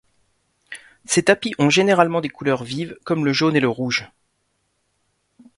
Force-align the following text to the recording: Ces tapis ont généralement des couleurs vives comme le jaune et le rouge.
Ces 1.05 1.21
tapis 1.25 1.53
ont 1.59 1.69
généralement 1.69 2.21
des 2.21 2.29
couleurs 2.29 2.63
vives 2.63 2.97
comme 3.03 3.23
le 3.23 3.33
jaune 3.33 3.55
et 3.55 3.59
le 3.59 3.69
rouge. 3.69 4.09